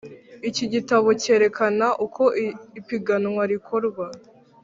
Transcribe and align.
Iki 0.49 0.65
gitabo 0.73 1.07
cyerekana 1.21 1.87
uko 2.05 2.23
ipiganwa 2.79 3.43
rikorwa 3.51 4.05